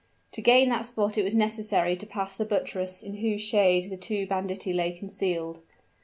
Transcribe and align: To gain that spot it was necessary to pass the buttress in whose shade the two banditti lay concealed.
To 0.31 0.41
gain 0.41 0.69
that 0.69 0.87
spot 0.87 1.15
it 1.15 1.21
was 1.23 1.35
necessary 1.35 1.95
to 1.97 2.07
pass 2.07 2.35
the 2.35 2.43
buttress 2.43 3.03
in 3.03 3.17
whose 3.17 3.39
shade 3.41 3.91
the 3.91 3.97
two 3.97 4.25
banditti 4.25 4.73
lay 4.73 4.93
concealed. 4.93 5.59